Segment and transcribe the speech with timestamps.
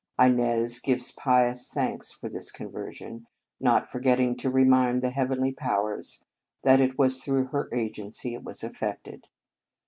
[0.19, 3.27] Inez gives pious thanks for this conversion,
[3.59, 6.25] not forgetting to remind the Heavenly powers
[6.63, 9.29] that it was through her agency it was effected.